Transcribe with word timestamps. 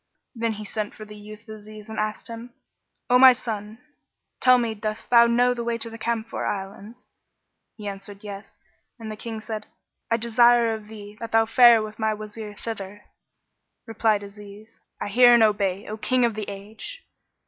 Then 0.33 0.53
he 0.53 0.65
sent 0.65 0.95
for 0.95 1.05
the 1.05 1.15
youth 1.15 1.47
Aziz 1.47 1.87
and 1.87 1.99
asked 1.99 2.27
him, 2.27 2.55
"O 3.07 3.19
my 3.19 3.33
son, 3.33 3.77
tell 4.39 4.57
me 4.57 4.73
dost 4.73 5.11
thou 5.11 5.27
know 5.27 5.53
the 5.53 5.63
way 5.63 5.77
to 5.77 5.91
the 5.91 5.97
Camphor 5.99 6.43
Islands?" 6.43 7.05
He 7.77 7.87
answered 7.87 8.23
"Yes"; 8.23 8.57
and 8.97 9.11
the 9.11 9.15
King 9.15 9.41
said, 9.41 9.67
"I 10.09 10.17
desire 10.17 10.73
of 10.73 10.87
thee 10.87 11.17
that 11.19 11.33
thou 11.33 11.45
fare 11.45 11.83
with 11.83 11.99
my 11.99 12.15
Wazir 12.15 12.55
thither." 12.55 13.03
Replied 13.85 14.23
Aziz, 14.23 14.79
"I 14.99 15.07
hear 15.09 15.35
and 15.35 15.43
I 15.43 15.45
obey, 15.49 15.87
O 15.87 15.97
King 15.97 16.25
of 16.25 16.33
the 16.33 16.49
Age!" 16.49 17.05